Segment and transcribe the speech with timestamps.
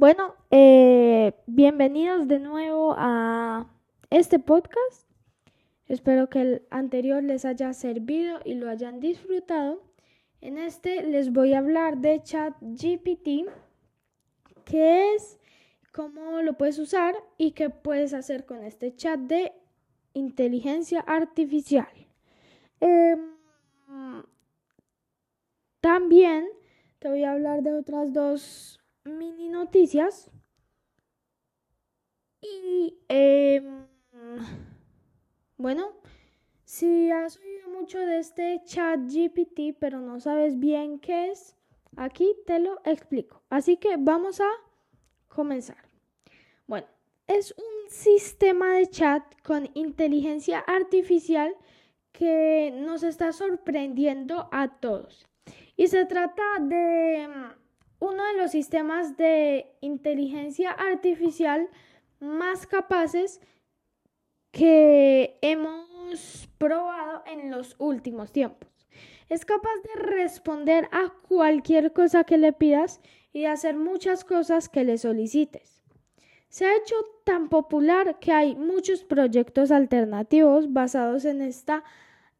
[0.00, 3.66] Bueno, eh, bienvenidos de nuevo a
[4.10, 5.10] este podcast.
[5.86, 9.82] Espero que el anterior les haya servido y lo hayan disfrutado.
[10.40, 13.50] En este les voy a hablar de ChatGPT,
[14.64, 15.40] qué es,
[15.92, 19.52] cómo lo puedes usar y qué puedes hacer con este chat de
[20.14, 21.90] inteligencia artificial.
[22.78, 23.32] Em,
[25.80, 26.46] también
[27.00, 28.77] te voy a hablar de otras dos
[29.08, 30.30] mini noticias.
[32.40, 33.86] Y em,
[35.56, 35.92] bueno,
[36.64, 41.56] si has oído mucho de este chat GPT, pero no sabes bien qué es,
[41.96, 43.42] aquí te lo explico.
[43.50, 44.50] Así que vamos a
[45.28, 45.88] comenzar.
[46.66, 46.86] Bueno,
[47.26, 51.54] es un sistema de chat con inteligencia artificial
[52.12, 55.26] que nos está sorprendiendo a todos.
[55.76, 57.57] Y se trata de mm,
[58.00, 61.68] uno de los sistemas de inteligencia artificial
[62.20, 63.40] más capaces
[64.50, 68.68] que hemos probado en los últimos tiempos.
[69.28, 73.00] Es capaz de responder a cualquier cosa que le pidas
[73.32, 75.82] y de hacer muchas cosas que le solicites.
[76.48, 81.84] Se ha hecho tan popular que hay muchos proyectos alternativos basados en esta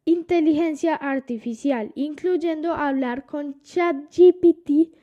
[0.06, 4.94] inteligencia artificial, incluyendo hablar con ChatGPT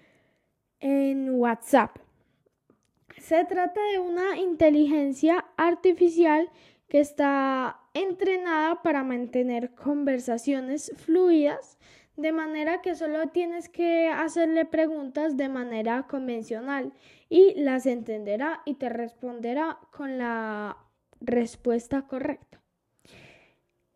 [0.85, 1.97] en WhatsApp.
[3.17, 6.51] Se trata de una inteligencia artificial
[6.87, 11.79] que está entrenada para mantener conversaciones fluidas,
[12.17, 16.93] de manera que solo tienes que hacerle preguntas de manera convencional
[17.29, 20.77] y las entenderá y te responderá con la
[21.19, 22.61] respuesta correcta.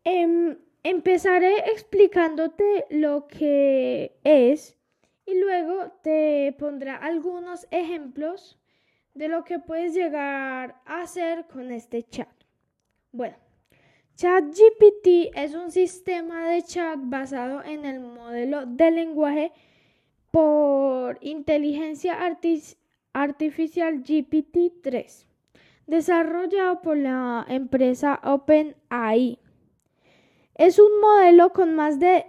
[0.02, 4.78] Em, Empezaré explicándote lo que es
[5.26, 8.58] y luego te pondré algunos ejemplos
[9.14, 12.28] de lo que puedes llegar a hacer con este chat.
[13.12, 13.36] Bueno,
[14.16, 19.52] ChatGPT es un sistema de chat basado en el modelo de lenguaje
[20.30, 22.18] por inteligencia
[23.12, 25.26] artificial GPT-3,
[25.86, 29.38] desarrollado por la empresa OpenAI.
[30.54, 32.26] Es un modelo con más de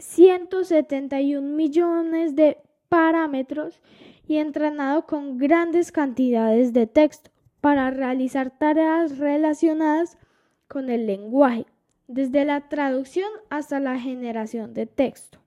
[0.00, 3.80] 171 millones de parámetros
[4.26, 7.30] y entrenado con grandes cantidades de texto
[7.60, 10.18] para realizar tareas relacionadas
[10.66, 11.66] con el lenguaje,
[12.08, 15.38] desde la traducción hasta la generación de texto.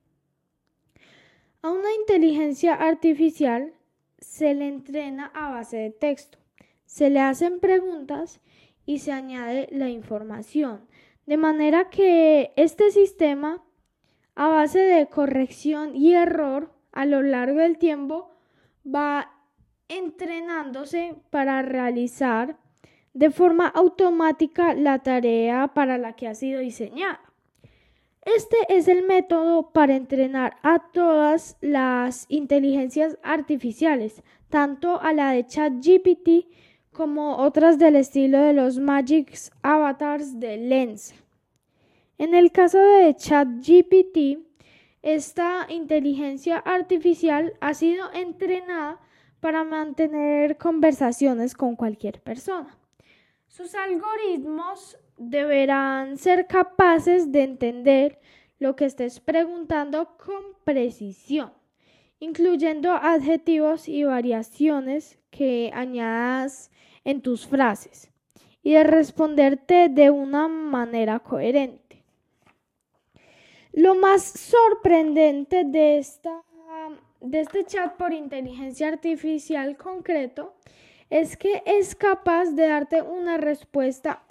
[1.62, 3.74] A una inteligencia artificial
[4.19, 6.38] se le entrena a base de texto,
[6.86, 8.42] se le hacen preguntas
[8.86, 10.88] y se añade la información
[11.25, 13.63] de manera que este sistema,
[14.36, 18.32] a base de corrección y error a lo largo del tiempo,
[18.86, 19.32] va
[19.88, 22.58] entrenándose para realizar
[23.14, 27.22] de forma automática la tarea para la que ha sido diseñada.
[28.26, 35.46] Este es el método para entrenar a todas las inteligencias artificiales, tanto a la de
[35.46, 36.48] ChatGPT
[36.94, 41.14] como otras del estilo de los Magic Avatars de Lens.
[42.24, 44.40] En el caso de ChatGPT,
[45.02, 49.02] esta inteligencia artificial ha sido entrenada
[49.42, 52.78] para mantener conversaciones con cualquier persona.
[53.48, 58.22] Sus algoritmos deberán ser capaces de entender
[58.58, 61.52] lo que estés preguntando con precisión,
[62.22, 66.72] incluyendo adjetivos y variaciones que añadas
[67.04, 68.14] en tus frases
[68.62, 71.83] y de responderte de una manera coherente.
[73.74, 76.44] Lo más sorprendente de, esta,
[77.22, 80.54] de este chat por inteligencia artificial concreto
[81.10, 84.22] es que es capaz de darte una respuesta,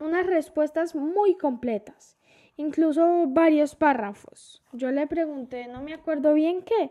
[0.00, 2.18] unas respuestas muy completas,
[2.56, 4.64] incluso varios párrafos.
[4.72, 6.90] Yo le pregunté, no me acuerdo bien qué,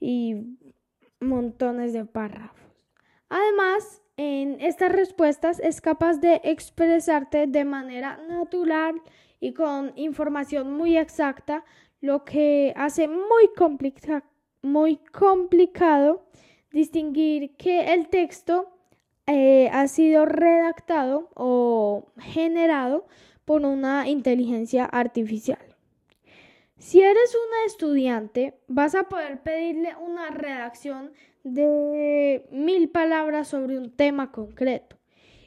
[0.00, 0.58] y
[1.20, 2.58] montones de párrafos.
[3.28, 9.00] Además, en estas respuestas es capaz de expresarte de manera natural
[9.40, 11.64] y con información muy exacta,
[12.00, 13.50] lo que hace muy,
[15.12, 16.24] complicado
[16.70, 18.70] distinguir que el texto
[19.26, 23.06] eh, ha sido redactado o generado
[23.44, 25.58] por una inteligencia artificial.
[26.78, 31.12] Si eres un estudiante, vas a poder pedirle una redacción
[31.42, 34.96] de mil palabras sobre un tema concreto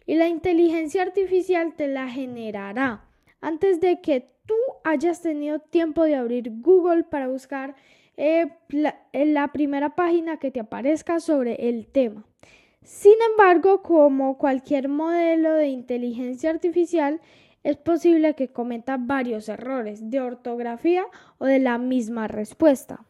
[0.06, 3.11] y la inteligencia artificial te la generará
[3.42, 7.76] antes de que tú hayas tenido tiempo de abrir Google para buscar
[8.18, 8.52] eh,
[9.14, 12.26] en la primera página que te aparezca sobre el tema.
[12.84, 17.22] Sin embargo, como cualquier modelo de inteligencia artificial,
[17.64, 21.06] es posible que cometa varios errores de ortografía
[21.38, 23.06] o de la misma respuesta.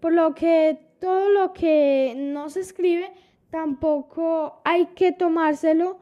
[0.00, 3.10] Por lo que todo lo que no se escribe
[3.50, 5.98] tampoco hay que tomárselo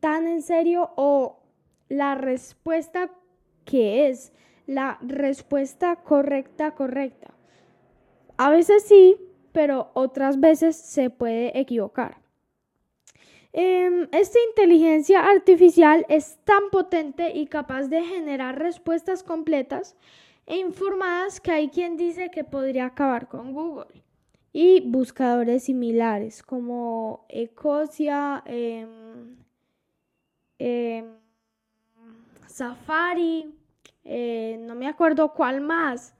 [0.00, 1.45] tan en serio o
[1.88, 3.10] la respuesta
[3.64, 4.32] que es
[4.66, 7.34] la respuesta correcta correcta.
[8.36, 9.16] A veces sí,
[9.52, 12.18] pero otras veces se puede equivocar.
[13.52, 19.96] Em, esta inteligencia artificial es tan potente y capaz de generar respuestas completas
[20.44, 24.02] e informadas que hay quien dice que podría acabar con Google
[24.52, 29.36] y buscadores similares como Ecosia, em,
[30.58, 31.25] em,
[32.56, 33.54] Safari,
[34.02, 36.14] eh, no me acuerdo cuál más.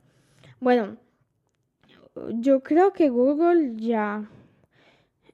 [0.61, 0.99] Bueno,
[2.35, 4.29] yo creo que Google ya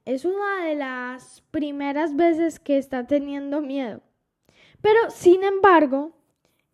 [0.05, 4.01] es una de las primeras veces que está teniendo miedo.
[4.81, 6.13] Pero, sin embargo,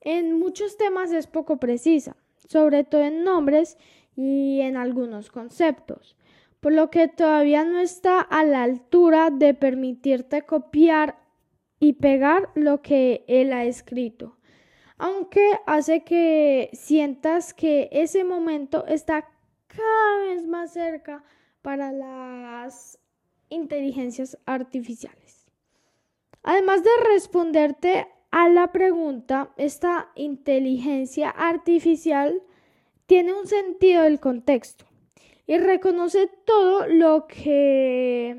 [0.03, 3.79] en muchos temas es poco precisa, sobre todo en nombres
[4.15, 6.19] y en algunos conceptos,
[6.61, 11.17] por lo que todavía no está a la altura de permitirte copiar
[11.81, 14.37] y pegar lo que él ha escrito,
[14.97, 19.29] aunque hace que sientas que ese momento está
[19.67, 21.23] cada vez más cerca
[21.63, 22.99] para las
[23.49, 25.47] inteligencias artificiales.
[26.43, 32.43] Además de responderte a la pregunta, esta inteligencia artificial
[33.07, 34.85] tiene un sentido del contexto
[35.47, 38.37] y reconoce todo lo que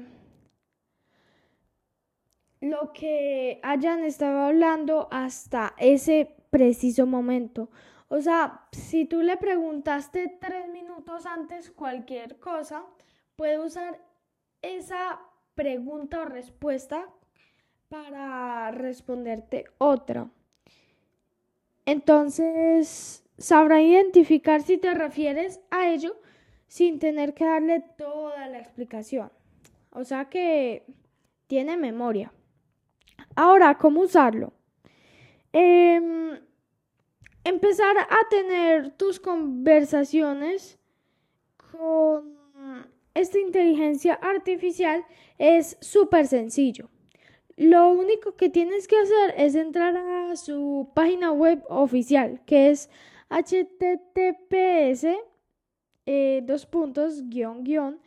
[2.62, 7.70] lo que hayan estado hablando hasta ese preciso momento.
[8.10, 12.84] O sea, si tú le preguntaste tres minutos antes cualquier cosa,
[13.36, 14.02] puede usar
[14.62, 15.20] esa
[15.56, 17.08] pregunta o respuesta
[17.88, 20.30] para responderte otra.
[21.86, 26.16] Entonces, sabrá identificar si te refieres a ello
[26.68, 29.32] sin tener que darle toda la explicación.
[29.92, 30.86] O sea que
[31.48, 32.32] tiene memoria.
[33.36, 34.54] Ahora, ¿cómo usarlo?
[35.52, 36.40] Em,
[37.44, 40.78] empezar a tener tus conversaciones
[41.72, 42.38] con
[43.14, 45.04] esta inteligencia artificial
[45.38, 46.90] es súper sencillo.
[47.58, 52.90] Lo único que tienes que hacer es entrar a su página web oficial, que es
[53.30, 55.08] https
[56.06, 58.00] eh, dos puntos guion guion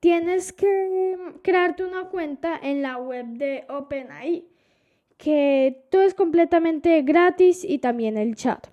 [0.00, 4.48] tienes que crearte una cuenta en la web de OpenAI
[5.18, 8.68] que todo es completamente gratis y también el chat.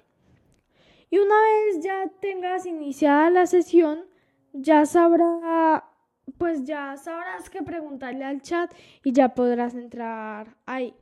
[1.10, 4.06] Y una vez ya tengas iniciada la sesión,
[4.54, 5.84] ya sabrá,
[6.38, 8.74] pues ya sabrás que preguntarle al chat
[9.04, 10.96] y ya podrás entrar ahí.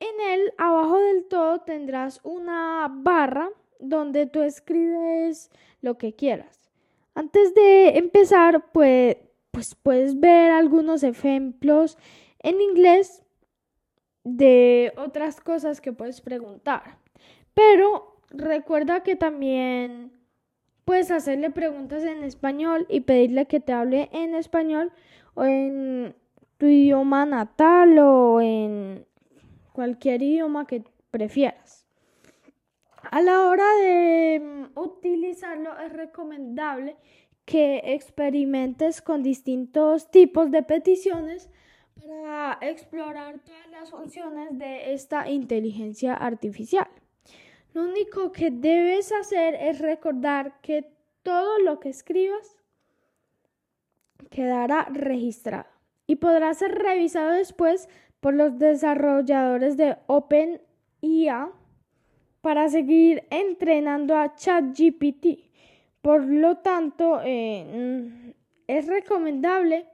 [0.00, 3.48] En él, abajo del todo, tendrás una barra
[3.80, 5.50] donde tú escribes
[5.80, 6.70] lo que quieras.
[7.14, 9.16] Antes de empezar, pues,
[9.50, 11.96] pues puedes ver algunos ejemplos
[12.40, 13.22] en inglés
[14.24, 16.98] de otras cosas que puedes preguntar.
[17.54, 20.12] Pero recuerda que también
[20.84, 24.92] puedes hacerle preguntas en español y pedirle que te hable en español
[25.34, 26.16] o en
[26.58, 29.06] tu idioma natal o en
[29.72, 31.83] cualquier idioma que prefieras.
[33.10, 36.96] A la hora de mm, utilizarlo es recomendable
[37.44, 41.50] que experimentes con distintos tipos de peticiones
[42.06, 46.88] para explorar todas las funciones de esta inteligencia artificial.
[47.74, 50.90] Lo único que debes hacer es recordar que
[51.22, 52.56] todo lo que escribas
[54.30, 55.66] quedará registrado
[56.06, 57.88] y podrá ser revisado después
[58.20, 61.50] por los desarrolladores de OpenIA
[62.44, 65.50] para seguir entrenando a ChatGPT.
[66.02, 68.34] Por lo tanto, eh,
[68.66, 69.88] es recomendable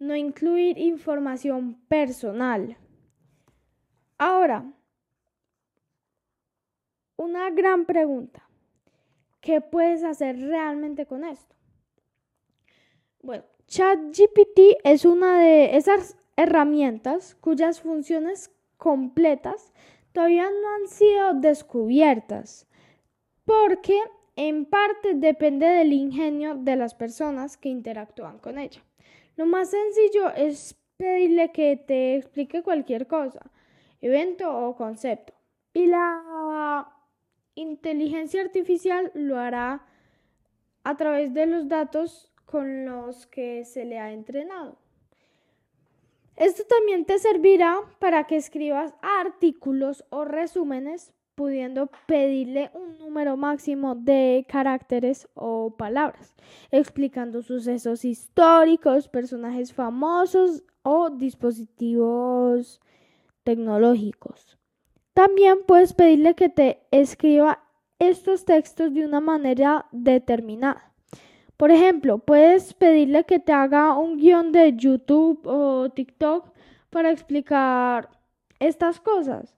[0.00, 2.76] no incluir información personal.
[4.18, 4.64] Ahora,
[7.14, 8.42] una gran pregunta.
[9.40, 11.54] ¿Qué puedes hacer realmente con esto?
[13.22, 19.72] Bueno, ChatGPT es una de esas herramientas cuyas funciones completas
[20.14, 22.68] todavía no han sido descubiertas,
[23.44, 23.98] porque
[24.36, 28.80] en parte depende del ingenio de las personas que interactúan con ella.
[29.36, 33.50] Lo más sencillo es pedirle que te explique cualquier cosa,
[34.00, 35.34] evento o concepto.
[35.72, 36.88] Y la
[37.56, 39.84] inteligencia artificial lo hará
[40.84, 44.78] a través de los datos con los que se le ha entrenado.
[46.36, 53.94] Esto también te servirá para que escribas artículos o resúmenes pudiendo pedirle un número máximo
[53.94, 56.34] de caracteres o palabras,
[56.70, 62.80] explicando sucesos históricos, personajes famosos o dispositivos
[63.42, 64.58] tecnológicos.
[65.12, 67.62] También puedes pedirle que te escriba
[67.98, 70.93] estos textos de una manera determinada.
[71.56, 76.52] Por ejemplo, puedes pedirle que te haga un guion de YouTube o TikTok
[76.90, 78.08] para explicar
[78.58, 79.56] estas cosas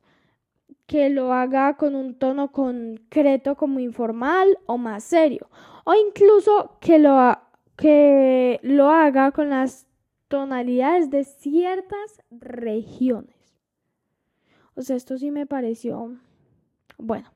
[0.86, 5.48] que lo haga con un tono concreto como informal o más serio,
[5.84, 7.36] o incluso que lo,
[7.76, 9.86] que lo haga con las
[10.28, 13.34] tonalidades de ciertas regiones.
[14.74, 16.16] O sea, esto sí me pareció
[16.98, 17.35] bueno.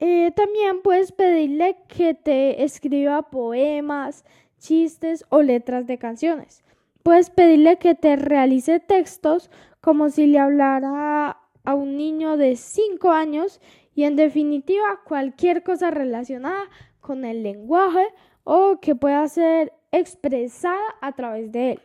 [0.00, 4.24] Eh, también puedes pedirle que te escriba poemas,
[4.58, 6.62] chistes o letras de canciones.
[7.02, 9.50] Puedes pedirle que te realice textos
[9.80, 13.60] como si le hablara a un niño de 5 años
[13.94, 16.64] y en definitiva cualquier cosa relacionada
[17.00, 18.06] con el lenguaje
[18.44, 21.80] o que pueda ser expresada a través de él.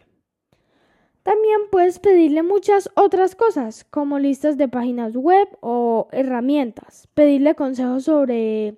[1.24, 7.08] También puedes pedirle muchas otras cosas, como listas de páginas web o herramientas.
[7.14, 8.78] Pedirle consejos sobre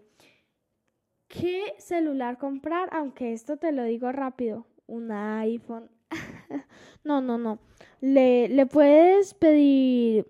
[1.28, 5.90] qué celular comprar, aunque esto te lo digo rápido, un iPhone.
[7.04, 7.58] no, no, no.
[8.00, 10.28] Le, puedes pedir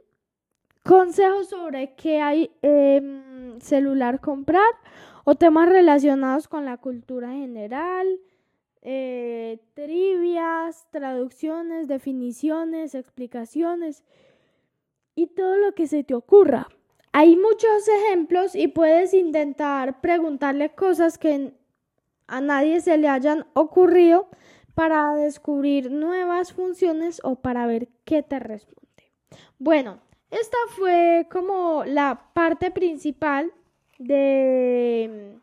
[0.84, 4.72] consejos sobre qué hay em, celular comprar
[5.26, 8.08] o temas relacionados con la cultura general,
[8.88, 14.04] eh, trivias, traducciones, definiciones, explicaciones
[15.16, 16.68] y todo lo que se te ocurra.
[17.12, 21.54] Hay muchos ejemplos y puedes intentar preguntarle cosas que
[22.28, 24.28] a nadie se le hayan ocurrido
[24.76, 29.12] para descubrir nuevas funciones o para ver qué te responde.
[29.58, 29.98] Bueno,
[30.30, 33.52] esta fue como la parte principal
[33.98, 35.40] de,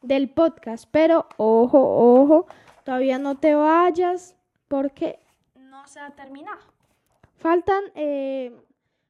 [0.00, 2.46] del podcast, pero ojo, ojo,
[2.84, 4.36] todavía no te vayas
[4.68, 5.18] porque
[5.56, 6.60] no se ha terminado.
[7.36, 8.56] Faltan eh,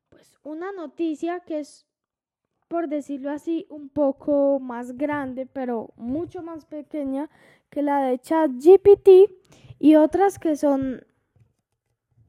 [0.08, 1.86] pues una noticia que es,
[2.68, 7.28] por decirlo así, un poco más grande, pero mucho más pequeña
[7.70, 9.08] que la de ChatGPT
[9.78, 11.04] y otras que son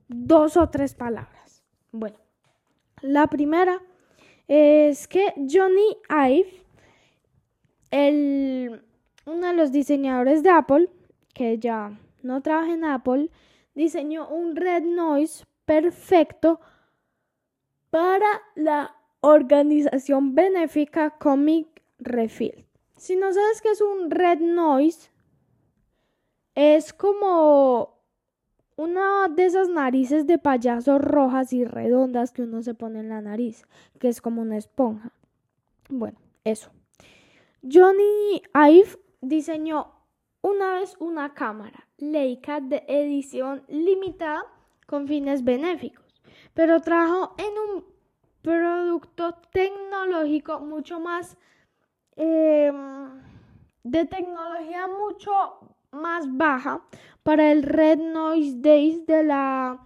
[0.07, 1.63] dos o tres palabras.
[1.91, 2.17] Bueno,
[3.01, 3.81] la primera
[4.47, 6.63] es que Johnny Ive,
[7.91, 8.83] el,
[9.25, 10.89] uno de los diseñadores de Apple,
[11.35, 13.29] que ya no trabaja en Apple,
[13.75, 16.59] diseñó un red noise perfecto
[17.91, 18.25] para
[18.55, 22.65] la organización benéfica Comic Refill.
[22.95, 25.11] Si no sabes qué es un red noise,
[26.55, 27.99] es como
[28.77, 33.21] una de esas narices de payaso rojas y redondas que uno se pone en la
[33.21, 33.65] nariz,
[33.99, 35.11] que es como una esponja.
[35.89, 36.71] Bueno, eso.
[37.61, 39.91] Johnny Ive diseñó
[40.45, 44.45] una vez una cámara Leica de edición limitada
[44.85, 46.21] con fines benéficos,
[46.53, 47.85] pero trabajó en un
[48.43, 51.35] producto tecnológico mucho más
[52.15, 53.09] em,
[53.83, 55.31] de tecnología mucho
[55.91, 56.83] más baja
[57.23, 59.79] para el Red Noise Days de la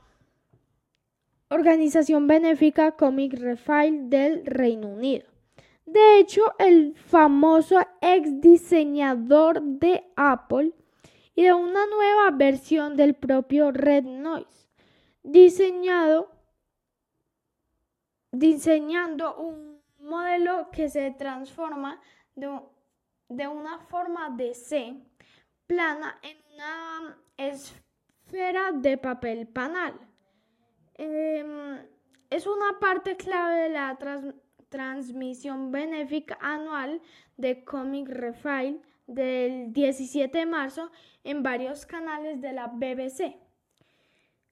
[1.47, 5.28] organización benéfica Comic Refile del Reino Unido.
[5.91, 10.71] De hecho, el famoso ex diseñador de Apple
[11.33, 14.67] y de una nueva versión del propio Red Noise,
[15.23, 16.31] diseñado,
[18.31, 21.99] diseñando un modelo que se transforma
[22.35, 24.95] de, una forma de C
[25.65, 29.99] plana en una esfera de papel panal.
[30.93, 31.79] Em,
[32.29, 34.48] es una parte clave de la transmisión
[35.71, 37.01] benéfica anual
[37.37, 40.91] de Comic Refile del 17 de marzo
[41.23, 43.35] en varios canales de la BBC.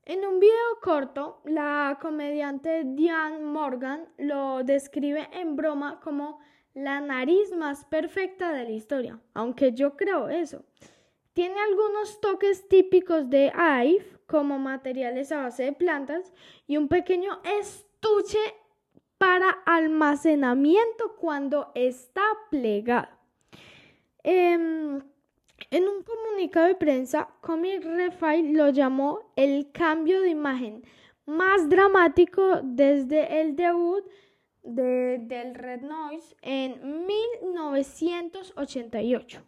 [0.04, 6.40] En un video corto, la comediante Diane Morgan lo describe en broma como
[6.74, 10.64] la nariz más perfecta de la historia, aunque yo creo eso.
[11.34, 16.34] Tiene algunos toques típicos de Ive, como materiales a base de plantas,
[16.68, 18.40] y un pequeño estuche
[19.18, 23.10] para almacenamiento cuando está plegado.
[24.24, 25.02] Em,
[25.72, 30.84] En un comunicado de prensa, Comic Refile lo llamó el cambio de imagen
[31.26, 34.06] más dramático desde el debut
[34.64, 39.42] de, del Red Noise en 1988.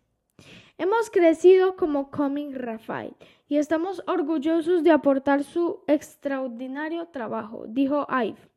[0.77, 3.15] Hemos crecido como Comic Rafael
[3.47, 8.48] y estamos orgullosos de aportar su extraordinario trabajo, dijo Ive.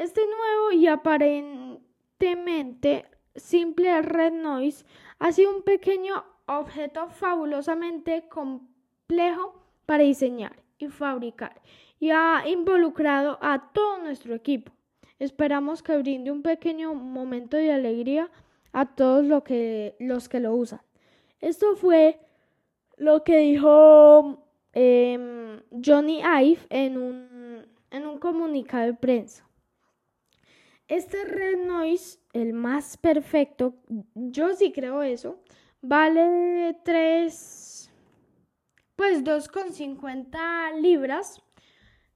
[0.00, 3.04] Este nuevo y aparentemente
[3.36, 4.86] simple Red Noise
[5.18, 11.60] ha sido un pequeño objeto fabulosamente complejo para diseñar y fabricar
[11.98, 14.72] y ha involucrado a todo nuestro equipo.
[15.18, 18.30] Esperamos que brinde un pequeño momento de alegría
[18.72, 20.80] a todos los que, lo usan.
[21.42, 22.18] Esto fue
[22.96, 29.49] lo que dijo em, Johnny Ive en un comunicado de prensa.
[30.90, 33.76] Este Red Noise, el más perfecto,
[34.14, 35.40] yo sí creo eso,
[35.80, 37.92] vale 3,
[38.96, 41.44] pues 2,50 libras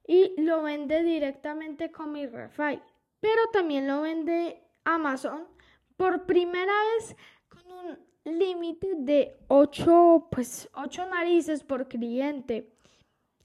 [0.05, 2.81] y lo vende directamente con mi Rafael.
[3.21, 5.47] Pero también lo vende Amazon
[5.95, 7.15] por primera vez
[7.47, 12.73] con un límite de 8, pues 8 narices por cliente.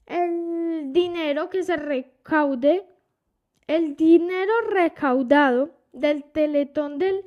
[0.05, 2.85] El dinero que se recaude,
[3.71, 7.23] el dinero recaudado del teletón del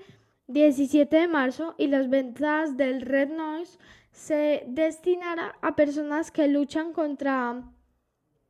[0.48, 3.78] 17 de marzo y las ventas del Red Noise
[4.12, 7.62] se destinará a personas que luchan contra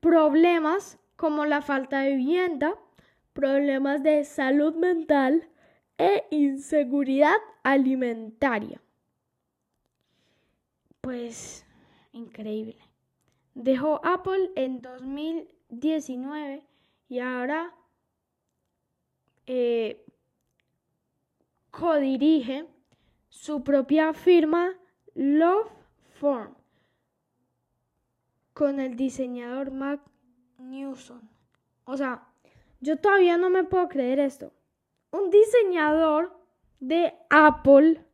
[0.00, 2.74] problemas como la falta de vivienda,
[3.32, 5.48] problemas de salud mental
[5.96, 8.82] e inseguridad alimentaria.
[11.00, 11.64] Pues
[12.10, 12.76] increíble.
[13.54, 16.66] Dejó Apple en 2019
[17.08, 17.72] y ahora
[19.46, 20.04] eh,
[21.70, 22.66] codirige
[23.28, 24.72] su propia firma
[25.14, 25.70] Love
[26.14, 26.54] Form
[28.52, 30.00] con el diseñador Mac
[30.58, 31.28] Newson.
[31.84, 32.28] O sea,
[32.80, 34.52] yo todavía no me puedo creer esto.
[35.10, 36.36] Un diseñador
[36.80, 38.04] de Apple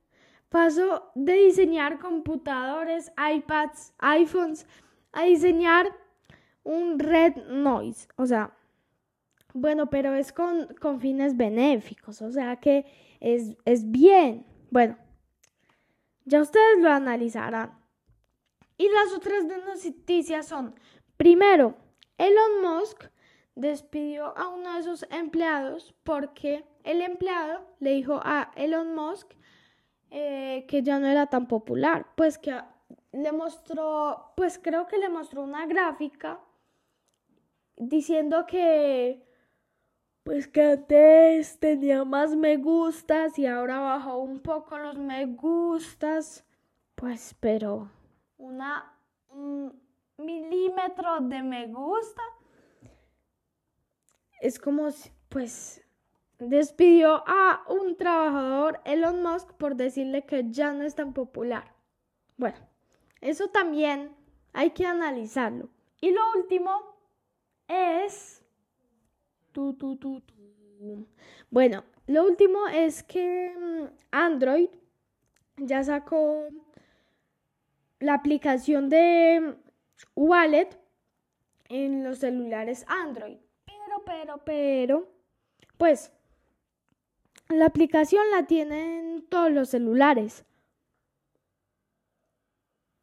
[0.51, 4.67] Paso de diseñar computadores, iPads, iPhones,
[5.13, 5.87] a diseñar
[6.65, 8.09] un red noise.
[8.17, 8.53] O sea,
[9.55, 10.69] bueno, pero es con,
[11.01, 12.87] fines benéficos, o sea que
[13.21, 14.47] es, es bien.
[14.71, 14.97] Bueno,
[16.25, 17.79] ya ustedes lo analizarán.
[18.77, 20.75] Y las otras noticias son,
[21.17, 21.75] primero,
[22.17, 23.05] Elon Musk
[23.55, 29.35] despidió a uno de sus empleados porque el empleado le dijo a Elon Musk
[30.11, 32.59] eh, que ya no era tan popular, pues que
[33.13, 36.41] le mostró, pues creo que le mostró una gráfica
[37.77, 39.30] diciendo que
[40.23, 46.45] pues que antes tenía más me gustas y ahora bajó un poco los me gustas,
[46.95, 47.91] pues pero
[48.37, 48.97] una
[49.31, 49.81] un
[50.19, 52.23] milímetro de me gusta
[54.41, 54.89] es como
[55.29, 55.83] pues
[56.41, 61.75] despidió a un trabajador, Elon Musk, por decirle que ya no es tan popular.
[62.37, 62.57] Bueno,
[63.21, 64.17] eso también
[64.53, 65.69] hay que analizarlo.
[66.01, 66.71] Y lo último
[67.69, 68.40] es...
[71.51, 74.71] Bueno, lo último es que mm, Android
[75.57, 76.49] ya sacó
[77.99, 79.57] la aplicación de
[80.17, 80.69] Wallet
[81.69, 83.39] en los celulares Android.
[83.65, 85.09] Pero, pero, pero,
[85.77, 86.13] pues
[87.49, 90.45] la aplicación la tienen todos los celulares.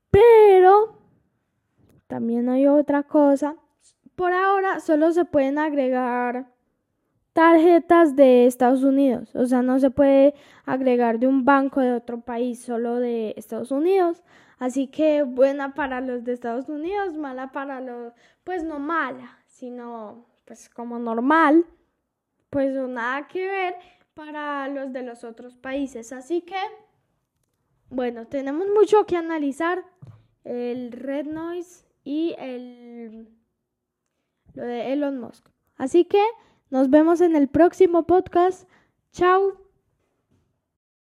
[0.10, 0.98] Pero
[2.08, 3.56] también hay otra cosa.
[4.18, 6.48] Por ahora solo se pueden agregar
[7.34, 9.36] tarjetas de Estados Unidos.
[9.36, 10.34] O sea, no se puede
[10.66, 14.24] agregar de un banco de otro país, solo de Estados Unidos.
[14.58, 18.12] Así que buena para los de Estados Unidos, mala para los,
[18.44, 21.68] pues no mala, sino pues como normal.
[22.50, 23.76] Pues nada que ver
[24.16, 26.12] para los de los otros países.
[26.12, 26.58] Así que,
[27.92, 29.84] bueno, tenemos mucho que analizar.
[30.44, 33.37] El Red Noise y el
[34.58, 35.48] lo de Elon Musk.
[35.78, 36.24] Así que
[36.72, 38.68] nos vemos en el próximo podcast.
[39.12, 39.67] Chao.